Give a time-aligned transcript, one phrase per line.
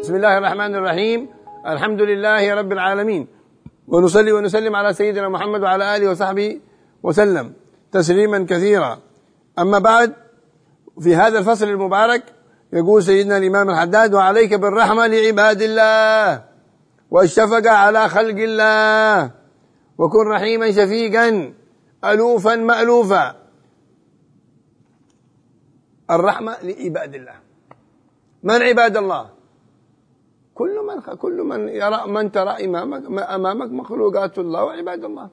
[0.00, 1.28] بسم الله الرحمن الرحيم.
[1.66, 3.26] الحمد لله رب العالمين.
[3.88, 6.60] ونصلي ونسلم على سيدنا محمد وعلى آله وصحبه
[7.02, 7.52] وسلم
[7.92, 8.98] تسليما كثيرا.
[9.58, 10.12] أما بعد
[11.00, 12.22] في هذا الفصل المبارك
[12.72, 16.44] يقول سيدنا الإمام الحداد وعليك بالرحمة لعباد الله
[17.10, 19.30] والشفقة على خلق الله
[19.98, 21.52] وكن رحيما شفيقا
[22.04, 23.36] ألوفا مألوفا.
[26.10, 27.36] الرحمة لعباد الله.
[28.42, 29.37] من عباد الله؟
[30.58, 33.02] كل من كل من يرى من ترى امامك
[33.36, 35.28] أمامك مخلوقات الله وعباد الله.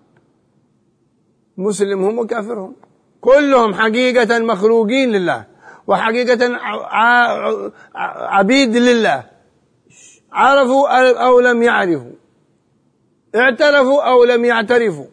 [1.57, 2.73] مسلمهم وكافرهم
[3.21, 5.41] كلهم حقيقة مخلوقين لله
[5.87, 6.41] وحقيقة
[8.37, 9.19] عبيد لله.
[10.31, 10.83] عرفوا
[11.27, 12.15] أو لم يعرفوا.
[13.35, 15.09] اعترفوا أو لم يعترفوا.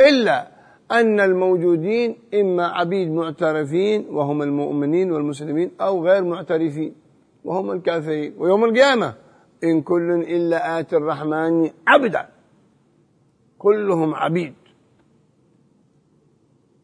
[0.00, 0.48] إلا
[0.92, 6.92] أن الموجودين إما عبيد معترفين وهم المؤمنين والمسلمين أو غير معترفين
[7.44, 8.34] وهم الكافرين.
[8.38, 9.14] ويوم القيامة
[9.64, 12.28] إن كل إلا آتي الرحمن عبدا.
[13.58, 14.54] كلهم عبيد.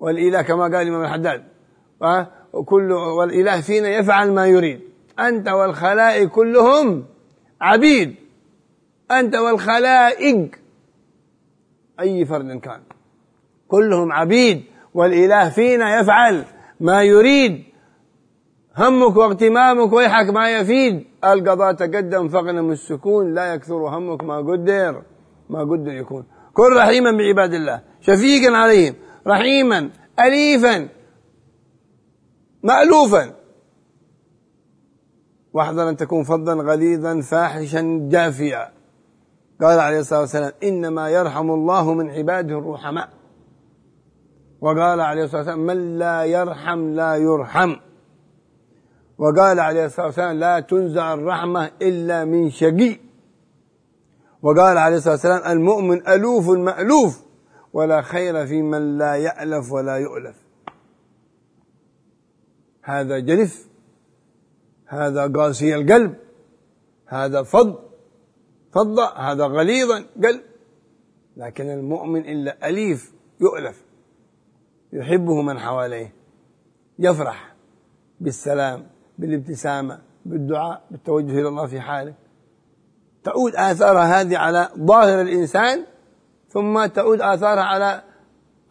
[0.01, 1.45] والإله كما قال الإمام الحداد
[2.53, 4.81] وكل والإله فينا يفعل ما يريد.
[5.19, 7.05] أنت والخلائق كلهم
[7.61, 8.15] عبيد.
[9.11, 10.51] أنت والخلائق.
[12.01, 12.81] أي فرد كان.
[13.69, 14.65] كلهم عبيد.
[14.95, 16.45] والإله فينا يفعل
[16.81, 17.65] ما يريد.
[18.77, 21.05] همك واغتمامك ويحك ما يفيد.
[21.25, 25.03] القضاء تقدم فاغنم السكون لا يكثر همك ما قدر
[25.51, 26.25] ما قدر يكون.
[26.55, 27.83] كن رحيما بعباد الله.
[28.01, 28.95] شفيقا عليهم
[29.27, 30.89] رحيما أليفا
[32.63, 33.33] مألوفا.
[35.53, 38.73] واحذر أن تكون فظا غليظا فاحشا جافيا.
[39.61, 43.09] قال عليه الصلاة والسلام إنما يرحم الله من عباده الرحماء.
[44.61, 47.77] وقال عليه الصلاة والسلام من لا يرحم لا يرحم.
[49.19, 52.97] وقال عليه الصلاة والسلام لا تنزع الرحمة إلا من شقي.
[54.43, 57.23] وقال عليه الصلاة والسلام المؤمن ألوف مألوف
[57.73, 60.37] ولا خير في من لا يألف ولا يؤلف.
[62.83, 63.69] هذا جلف
[64.87, 66.15] هذا قاسي القلب
[67.07, 67.79] هذا فض
[68.73, 70.41] فض هذا غليظا قلب
[71.37, 73.85] لكن المؤمن إلا أليف يؤلف
[74.93, 76.13] يحبه من حواليه
[76.99, 77.55] يفرح
[78.21, 78.96] بالسلام.
[79.19, 82.15] بالابتسامة بالدعاء بالتوجه إلى الله في حاله.
[83.25, 85.85] تعود آثار هذه على ظاهر الإنسان
[86.49, 88.03] ثم تعود آثارها على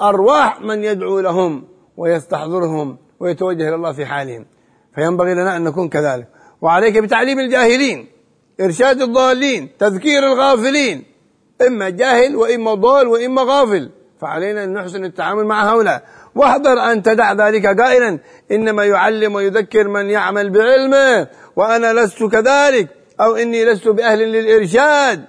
[0.02, 1.64] أرواح من يدعو لهم
[1.98, 4.46] ويستحضرهم ويتوجه إلى الله في حالهم.
[4.96, 6.28] فينبغي لنا أن نكون كذلك.
[6.62, 8.08] وعليك بتعليم الجاهلين
[8.62, 11.04] إرشاد الضالين تذكير الغافلين
[11.68, 13.92] إما جاهل وإما ضال وإما غافل.
[14.22, 16.04] فعلينا أن نحسن التعامل مع هؤلاء.
[16.36, 18.20] واحذر أن تدع ذلك قائلا.
[18.52, 25.26] إنما يعلم ويذكر من يعمل بعلمه وأنا لست كذلك أو إني لست بأهل للإرشاد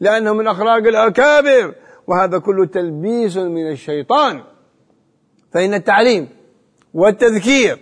[0.00, 1.74] لأنه من أخلاق الأكابر.
[2.06, 4.42] وهذا كله تلبيس من الشيطان.
[5.52, 6.28] فإن التعليم
[6.94, 7.78] والتذكير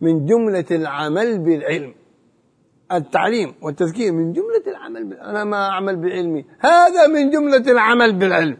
[0.00, 1.94] من جملة العمل بالعلم.
[2.92, 5.28] التعليم والتذكير من جملة العمل بالعلم.
[5.28, 6.44] أنا ما أعمل بعلمي.
[6.60, 8.58] هذا من جملة العمل بالعلم.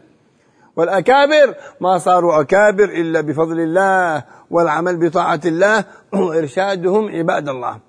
[0.75, 7.79] والأكابر ما صاروا أكابر إلا بفضل الله والعمل بطاعة الله وإرشادهم عباد الله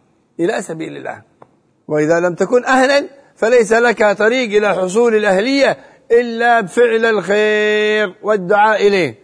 [0.40, 1.22] إلى سبيل الله.
[1.88, 5.76] وإذا لم تكن أهلا فليس لك طريق إلى حصول الأهلية
[6.12, 9.18] إلا بفعل الخير والدعاء إليه.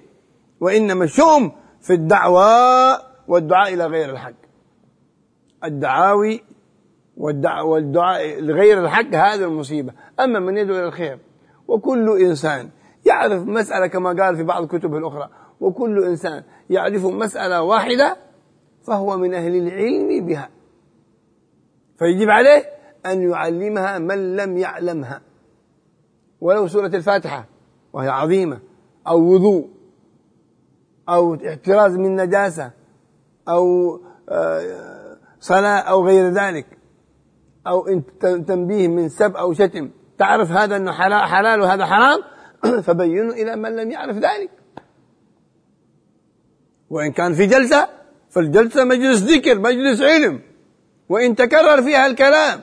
[0.60, 4.40] وإنما الشؤم في الدعوة والدعاء إلى غير الحق.
[5.64, 6.42] الدعاوي
[7.16, 9.92] والدعاء لغير الحق هذه المصيبة.
[10.20, 11.18] أما من يدعو إلى الخير
[11.68, 12.70] وكل إنسان
[13.10, 15.28] يعرف مسألة كما قال في بعض الكتب الأخرى.
[15.60, 18.16] وكل إنسان يعرف مسألة واحدة
[18.86, 20.48] فهو من أهل العلم بها.
[21.98, 22.62] فيجب عليه
[23.06, 25.20] أن يعلمها من لم يعلمها.
[26.40, 27.46] ولو سورة الفاتحة
[27.92, 28.60] وهي عظيمة
[29.08, 29.68] أو وضوء
[31.08, 32.70] أو احتراز من نجاسة
[33.48, 33.94] أو
[34.28, 36.66] آه، صلاة أو غير ذلك
[37.66, 39.90] أو تنبيه من سب أو شتم.
[40.18, 40.92] تعرف هذا أنه
[41.26, 42.18] حلال وهذا حرام؟
[42.86, 44.50] فبينوا إلى من لم يعرف ذلك.
[46.90, 47.88] وإن كان في جلسة
[48.30, 50.40] فالجلسة مجلس ذكر مجلس علم.
[51.08, 52.60] وإن تكرر فيها الكلام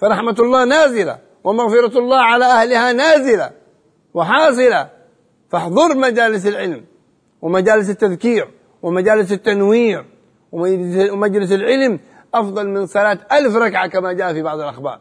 [0.00, 3.50] فرحمة الله نازلة ومغفرة الله على أهلها نازلة
[4.14, 4.90] وحاصلة.
[5.50, 6.84] فاحضر مجالس العلم
[7.42, 8.48] ومجالس التذكير
[8.82, 10.04] ومجالس التنوير
[10.52, 12.00] ومجلس العلم
[12.34, 15.00] أفضل من صلاة ألف ركعة كما جاء في بعض الأخبار.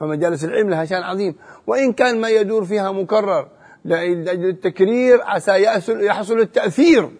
[0.00, 1.34] فمجالس العلم لها شأن عظيم.
[1.66, 3.48] وإن كان ما يدور فيها مكرر
[3.84, 7.10] لأجل التكرير عسى يحصل التأثير.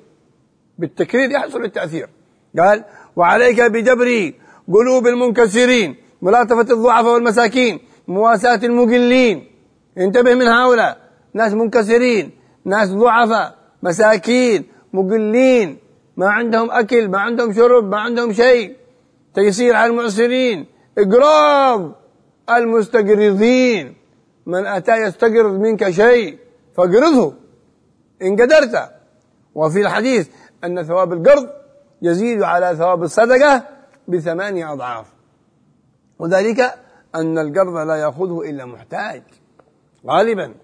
[0.78, 2.08] بالتكرير يحصل التأثير.
[2.58, 2.84] قال
[3.16, 4.32] وعليك بجبر
[4.72, 9.46] قلوب المنكسرين ملاطفة الضعفاء والمساكين مواساة المقلين.
[9.98, 10.98] انتبه من هؤلاء.
[11.34, 12.30] ناس منكسرين
[12.64, 15.78] ناس ضعفاء مساكين مقلين.
[16.16, 18.76] ما عندهم أكل ما عندهم شرب ما عندهم شيء.
[19.34, 20.66] تيسير على المعسرين.
[20.98, 22.05] إقراض.
[22.50, 23.96] المستقرضين
[24.46, 26.38] من أتى يستقرض منك شيء
[26.76, 27.34] فاقرضه
[28.22, 28.90] إن قدرت
[29.54, 30.28] وفي الحديث
[30.64, 31.48] أن ثواب القرض
[32.02, 33.62] يزيد على ثواب الصدقة
[34.08, 35.06] بثمانية أضعاف.
[36.18, 36.60] وذلك
[37.14, 39.22] أن القرض لا يأخذه إلا محتاج.
[40.06, 40.54] غالبا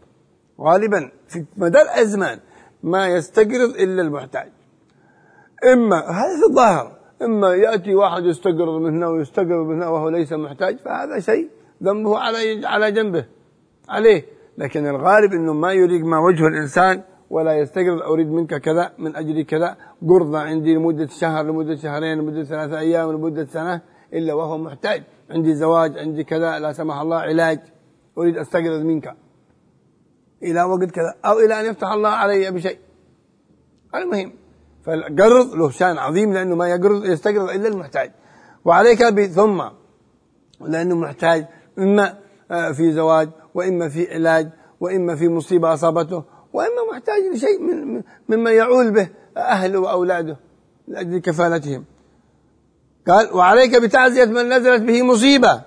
[0.61, 2.39] غالبا في مدى الأزمان
[2.83, 4.49] ما يستقرض إلا المحتاج.
[5.73, 6.93] إما هذا في الظاهر
[7.23, 11.49] إما يأتي واحد يستقرض من هنا ويستقرض من هنا وهو ليس محتاج فهذا شيء
[11.83, 13.25] ذنبه على على جنبه.
[13.89, 14.25] عليه.
[14.59, 18.03] لكن الغالب إنه ما يريد ما وجه الإنسان ولا يستقرض.
[18.03, 19.77] أريد منك كذا من أجل كذا.
[20.09, 23.81] قرضة عندي لمدة شهر لمدة شهرين لمدة ثلاثة أيام لمدة سنة
[24.13, 25.03] إلا وهو محتاج.
[25.31, 27.61] عندي زواج عندي كذا لا سمح الله علاج.
[28.19, 29.17] أريد أستقرض منك.
[30.43, 31.15] إلى وقت كذا.
[31.25, 32.79] أو إلى أن يفتح الله علي بشيء.
[33.95, 34.33] المهم
[34.85, 38.11] فالقرض له شأن عظيم لأنه ما يقرض يستقرض إلا المحتاج.
[38.65, 39.63] وعليك ثم
[40.61, 41.47] لأنه محتاج.
[41.79, 42.19] إما
[42.51, 44.49] آه، في زواج وإما في علاج
[44.81, 50.37] وإما في مصيبة أصابته وإما محتاج لشيء من مما يعول به أهله وأولاده
[50.89, 51.85] لأجل كفالتهم.
[53.09, 55.63] قال وعليك بتعزية من نزلت به مصيبة.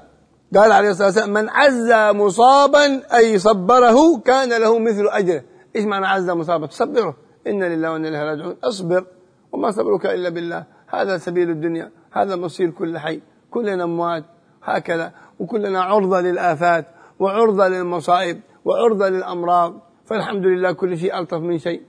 [0.55, 5.43] قال عليه الصلاة والسلام من عزى مصابا أي صبره كان له مثل أجره.
[5.75, 7.15] إيش معنى عزى مصابا تصبره.
[7.47, 8.55] إن لله وإنا إليه راجعون.
[8.63, 9.05] اصبر
[9.51, 10.63] وما صبرك إلا بالله.
[10.87, 14.23] هذا سبيل الدنيا هذا مصير كل حي كلنا أموات.
[14.63, 15.11] هكذا.
[15.39, 16.85] وكلنا عرضة للآفات
[17.19, 19.81] وعرضة للمصائب وعرضة للأمراض.
[20.05, 21.81] فالحمد لله كل شيء ألطف من شيء.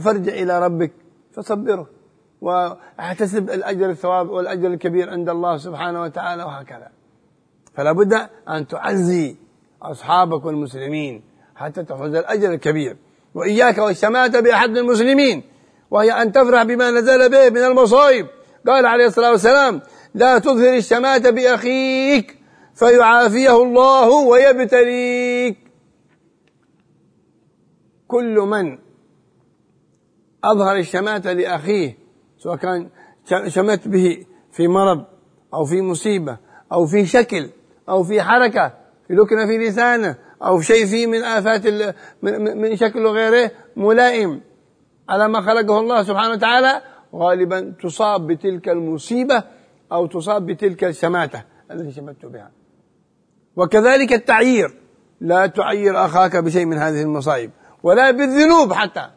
[0.00, 0.92] فارجع إلى ربك
[1.32, 1.86] فصبره
[2.40, 6.88] واحتسب الأجر الثواب والأجر الكبير عند الله سبحانه وتعالى وهكذا.
[7.74, 8.12] فلا بد
[8.48, 9.36] أن تعزي
[9.82, 11.22] أصحابك والمسلمين
[11.56, 12.96] حتى تأخذ الأجر الكبير.
[13.34, 15.42] وإياك والشماتة بأحد المسلمين
[15.90, 18.26] وهي أن تفرح بما نزل به من المصائب.
[18.66, 19.80] قال عليه الصلاة والسلام
[20.14, 22.33] لا تظهر الشماتة بأخيك
[22.74, 25.58] فيعافيه الله ويبتليك.
[28.08, 28.78] كل من
[30.44, 31.98] أظهر الشماتة لأخيه
[32.38, 32.90] سواء كان
[33.48, 35.04] شمت به في مرض
[35.54, 36.38] أو في مصيبة
[36.72, 37.50] أو في شكل
[37.88, 38.68] أو في حركة
[39.08, 41.66] في لكنة في لسانه أو شيء فيه من آفات
[42.56, 44.40] من شكل غيره ملائم.
[45.08, 46.82] على ما خلقه الله سبحانه وتعالى
[47.14, 49.44] غالبا تصاب بتلك المصيبة
[49.92, 52.63] أو تصاب بتلك الشماتة التي شمت بها.
[53.56, 54.74] وكذلك التعيير.
[55.20, 57.50] لا تعير أخاك بشيء من هذه المصائب
[57.82, 59.10] ولا بالذنوب حتى.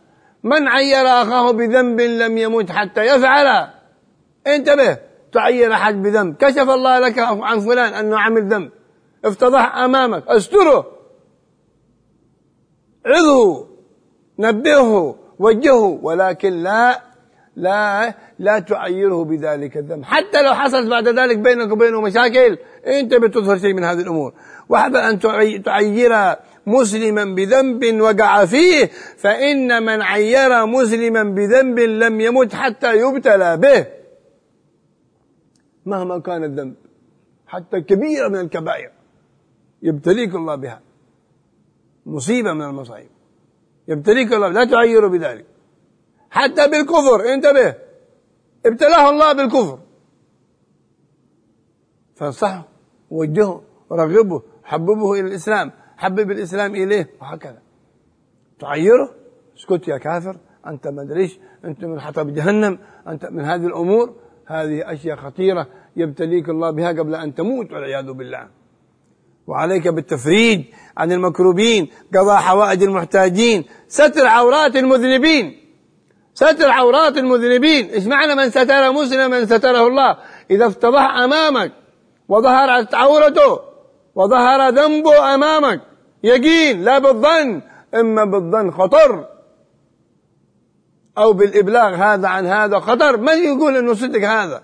[0.44, 3.68] من عير أخاه بذنب لم يمت حتى يفعل.
[4.48, 4.98] انتبه
[5.34, 6.36] تعير أحد بذنب.
[6.36, 8.72] كشف الله لك عن فلان أنه عمل ذنب.
[9.26, 10.28] افتضح أمامك.
[10.28, 10.86] استره.
[13.06, 13.68] عظه
[14.40, 15.16] نبهه.
[15.40, 16.00] وجهه.
[16.02, 17.02] ولكن لا
[17.56, 20.04] لا لا تعيره بذلك الذنب.
[20.04, 24.34] حتى لو حصلت بعد ذلك بينك وبينه مشاكل انت بتظهر شيء من هذه الأمور.
[24.70, 25.20] واحذر أن
[25.64, 26.36] تعير
[26.68, 28.86] مسلما بذنب وقع فيه
[29.18, 33.88] فإن من عير مسلما بذنب لم يمت حتى يبتلى به.
[35.86, 36.76] مهما كان الذنب
[37.48, 38.92] حتى كبيره من الكبائر
[39.82, 40.82] يبتليك الله بها.
[42.06, 43.10] مصيبة من المصائب.
[43.88, 45.46] يبتليك الله لا تعير بذلك.
[46.30, 47.76] حتى بالكفر انتبه
[48.66, 49.80] ابتلاه الله بالكفر.
[52.16, 52.68] فانصحه
[53.12, 57.62] وجهه ورغبه حببه إلى الإسلام حبب الإسلام إليه وهكذا.
[58.60, 59.10] تعيره
[59.58, 60.38] اسكت يا كافر
[60.68, 66.50] أنت ما أدريش أنت من حطب جهنم أنت من هذه الأمور هذه أشياء خطيرة يبتليك
[66.50, 68.48] الله بها قبل أن تموت والعياذ بالله.
[69.48, 70.66] وعليك بالتفريج
[70.98, 75.58] عن المكروبين قضاء حوائج المحتاجين ستر عورات المذنبين.
[76.34, 77.86] ستر عورات المذنبين.
[77.86, 80.18] إيش معنى من ستر مسلما ستره الله.
[80.52, 81.72] إذا افتضح أمامك
[82.30, 83.60] وظهرت عورته
[84.16, 85.82] وظهر ذنبه أمامك.
[86.24, 87.62] يقين لا بالظن
[87.96, 89.26] إما بالظن خطر
[91.18, 93.18] أو بالإبلاغ هذا عن هذا خطر.
[93.18, 94.64] من يقول إنه صدق هذا؟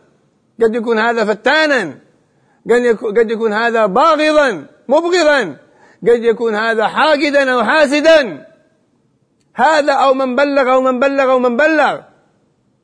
[0.64, 2.00] قد يكون هذا فتانا.
[3.18, 5.58] قد يكون هذا باغضا مبغضا.
[6.02, 8.46] قد يكون هذا حاقدا أو حاسدا.
[9.56, 12.00] هذا أو من بلغ أو من بلغ أو من بلغ.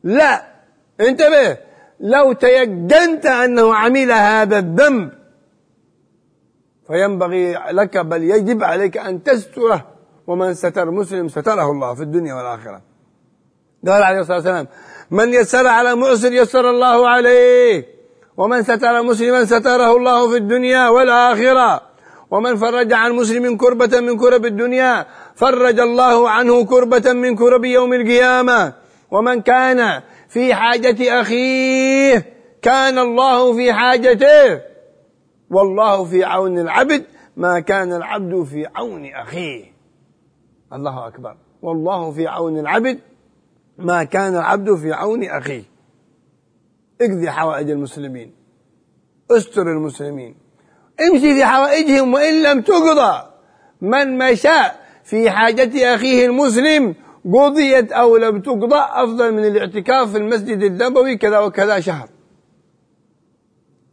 [0.03, 0.43] لا.
[1.01, 1.68] انتبه.
[1.99, 5.11] لو تيقنت أنه عمل هذا الذنب
[6.87, 9.87] فينبغي لك بل يجب عليك أن تستره
[10.27, 12.81] ومن ستر مسلم ستره الله في الدنيا والآخرة.
[13.87, 14.67] قال عليه الصلاة والسلام
[15.11, 17.85] من يسر على معسر يسر الله عليه
[18.37, 21.81] ومن ستر مسلما ستره الله في الدنيا والآخرة
[22.31, 27.93] ومن فرج عن مسلم كربة من كرب الدنيا فرج الله عنه كربة من كرب يوم
[27.93, 28.73] القيامة
[29.11, 34.60] ومن كان في حاجة أخيه كان الله في حاجته
[35.50, 37.04] والله في عون العبد
[37.36, 39.64] ما كان العبد في عون أخيه
[40.72, 42.98] الله أكبر والله في عون العبد
[43.78, 45.62] ما كان العبد في عون أخيه
[47.00, 48.32] اقضي حوائج المسلمين
[49.30, 50.36] استر المسلمين
[51.00, 53.30] امشي في حوائجهم وإن لم تقضى
[53.80, 54.62] من مشى
[55.04, 56.94] في حاجة أخيه المسلم
[57.33, 62.09] قضيت أو لم تقضى أفضل من الاعتكاف في المسجد النبوي كذا وكذا شهر.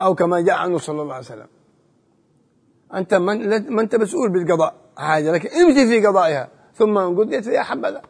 [0.02, 1.46] أو كما جاء عنه صلى الله عليه وسلم.
[2.94, 4.74] أنت من, ما أنت مسؤول بالقضاء.
[4.96, 6.48] حاجة لكن امشي في قضائها.
[6.74, 8.02] ثم إن قضيت فيها حبذا.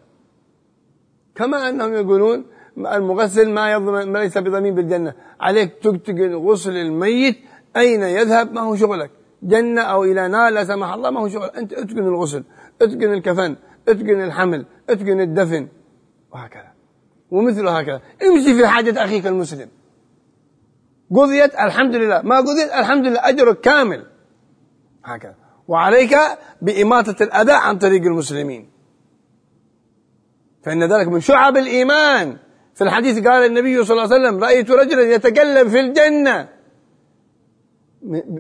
[1.35, 2.47] كما أنهم يقولون
[2.79, 5.15] المغسل ما يضمن ما ليس بضمين بالجنة.
[5.41, 7.39] عليك تقتقن غسل الميت
[7.77, 9.11] أين يذهب؟ ما هو شغلك.
[9.43, 11.49] جنة أو إلى نار لا سمح الله ما هو شغل.
[11.49, 12.45] أنت اتقن الغسل.
[12.83, 13.57] اتقن الكفن.
[13.88, 15.68] اتقن الحمل اتقن الدفن
[16.34, 16.72] وهكذا
[17.32, 19.70] ومثل هكذا امشي في حاجة أخيك المسلم
[21.16, 24.06] قضيت الحمد لله ما قضيت الحمد لله أجرك كامل
[25.04, 25.36] هكذا
[25.68, 26.18] وعليك
[26.62, 28.70] بإماطة الأذى عن طريق المسلمين
[30.64, 32.38] فإن ذلك من شعب الإيمان
[32.76, 36.50] في الحديث قال النبي صلى الله عليه وسلم رأيت رجلا يتكلم في الجنة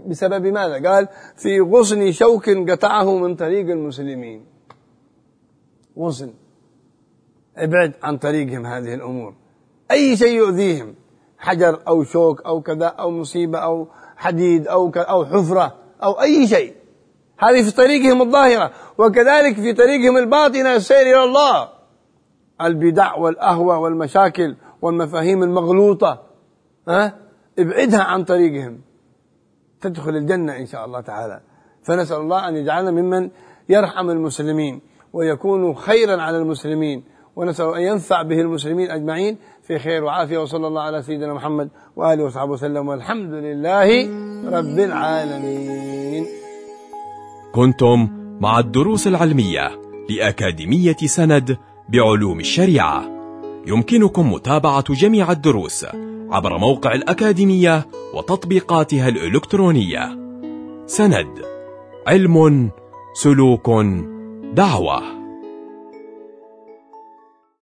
[0.07, 4.45] بسبب ماذا قال في غصن شوك قطعه من طريق المسلمين
[5.98, 6.32] غصن
[7.56, 9.34] ابعد عن طريقهم هذه الأمور.
[9.90, 10.94] أي شيء يؤذيهم
[11.38, 16.74] حجر أو شوك أو كذا أو مصيبة أو حديد أو أو حفرة أو أي شيء.
[17.38, 18.72] هذه في طريقهم الظاهرة.
[18.98, 21.68] وكذلك في طريقهم الباطنة السير إلى الله.
[22.60, 26.22] البدع والأهوى والمشاكل والمفاهيم المغلوطة
[26.88, 27.18] ها؟
[27.58, 28.80] ابعدها عن طريقهم.
[29.80, 31.40] تدخل الجنة إن شاء الله تعالى.
[31.82, 33.30] فنسأل الله أن يجعلنا ممن
[33.68, 34.80] يرحم المسلمين.
[35.16, 37.02] ويكون خيرا على المسلمين.
[37.36, 40.38] ونسأل أن ينفع به المسلمين أجمعين في خير وعافية.
[40.38, 42.88] وصلى الله على سيدنا محمد وآله وصحبه وسلم.
[42.88, 43.88] والحمد لله
[44.56, 46.26] رب العالمين.
[47.54, 48.08] كنتم
[48.40, 49.70] مع الدروس العلمية
[50.10, 51.56] لأكاديمية سند
[51.88, 53.04] بعلوم الشريعة.
[53.66, 55.86] يمكنكم متابعة جميع الدروس
[56.30, 60.18] عبر موقع الأكاديمية وتطبيقاتها الإلكترونية.
[60.86, 61.42] سند
[62.06, 62.70] علم
[63.14, 63.68] سلوك
[64.56, 65.15] دعوه